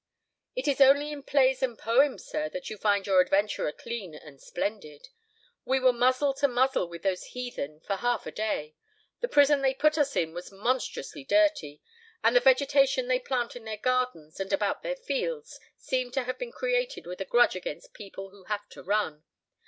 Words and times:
"It 0.55 0.67
is 0.67 0.81
only 0.81 1.11
in 1.11 1.21
plays 1.21 1.61
and 1.61 1.77
poems, 1.77 2.25
sir, 2.25 2.49
that 2.49 2.71
you 2.71 2.77
find 2.79 3.05
your 3.05 3.21
adventurer 3.21 3.71
clean 3.71 4.15
and 4.15 4.41
splendid. 4.41 5.09
We 5.63 5.79
were 5.79 5.93
muzzle 5.93 6.33
to 6.37 6.47
muzzle 6.47 6.89
with 6.89 7.03
those 7.03 7.25
heathen 7.37 7.81
for 7.81 7.97
half 7.97 8.25
a 8.25 8.31
day; 8.31 8.73
the 9.19 9.27
prison 9.27 9.61
they 9.61 9.75
put 9.75 9.99
us 9.99 10.15
in 10.15 10.33
was 10.33 10.51
monstrously 10.51 11.23
dirty; 11.23 11.83
and 12.23 12.35
the 12.35 12.39
vegetation 12.39 13.09
they 13.09 13.19
plant 13.19 13.55
in 13.55 13.65
their 13.65 13.77
gardens 13.77 14.39
and 14.39 14.51
about 14.51 14.81
their 14.81 14.95
fields 14.95 15.59
seems 15.77 16.15
to 16.15 16.23
have 16.23 16.39
been 16.39 16.51
created 16.51 17.05
with 17.05 17.21
a 17.21 17.25
grudge 17.25 17.55
against 17.55 17.93
people 17.93 18.31
who 18.31 18.45
have 18.45 18.67
to 18.69 18.81
run. 18.81 19.23